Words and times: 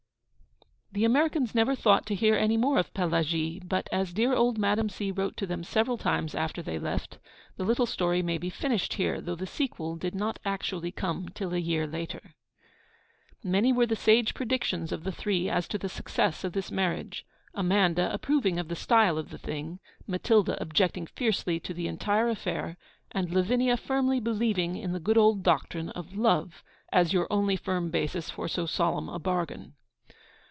The 0.93 1.05
Americans 1.05 1.55
never 1.55 1.73
thought 1.73 2.05
to 2.07 2.15
hear 2.15 2.35
any 2.35 2.57
more 2.57 2.77
of 2.77 2.93
Pelagie; 2.93 3.61
but, 3.63 3.87
as 3.93 4.11
dear 4.11 4.33
old 4.35 4.57
Madame 4.57 4.89
C. 4.89 5.09
wrote 5.09 5.37
to 5.37 5.47
them 5.47 5.63
several 5.63 5.97
times 5.97 6.35
after 6.35 6.61
they 6.61 6.77
left, 6.77 7.17
the 7.55 7.63
little 7.63 7.85
story 7.85 8.21
may 8.21 8.37
be 8.37 8.49
finished 8.49 8.95
here, 8.95 9.21
though 9.21 9.37
the 9.37 9.47
sequel 9.47 9.95
did 9.95 10.13
not 10.13 10.37
actually 10.43 10.91
come 10.91 11.29
till 11.29 11.53
a 11.53 11.59
year 11.59 11.87
later. 11.87 12.35
Many 13.41 13.71
were 13.71 13.85
the 13.85 13.95
sage 13.95 14.33
predictions 14.33 14.91
of 14.91 15.05
the 15.05 15.13
Three 15.13 15.47
as 15.49 15.65
to 15.69 15.77
the 15.77 15.87
success 15.87 16.43
of 16.43 16.51
this 16.51 16.69
marriage 16.69 17.25
Amanda 17.53 18.11
approving 18.13 18.59
of 18.59 18.67
that 18.67 18.75
style 18.75 19.17
of 19.17 19.29
thing, 19.39 19.79
Matilda 20.05 20.57
objecting 20.61 21.05
fiercely 21.05 21.57
to 21.61 21.73
the 21.73 21.87
entire 21.87 22.27
affair, 22.27 22.75
and 23.13 23.31
Lavinia 23.33 23.77
firmly 23.77 24.19
believing 24.19 24.75
in 24.75 24.91
the 24.91 24.99
good 24.99 25.17
old 25.17 25.41
doctrine 25.41 25.87
of 25.91 26.17
love 26.17 26.65
as 26.91 27.13
your 27.13 27.27
only 27.31 27.55
firm 27.55 27.91
basis 27.91 28.29
for 28.29 28.49
so 28.49 28.65
solemn 28.65 29.07
a 29.07 29.19
bargain. 29.19 29.75